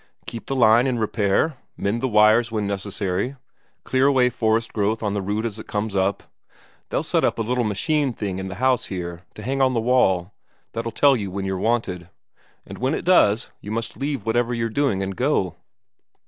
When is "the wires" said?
2.01-2.51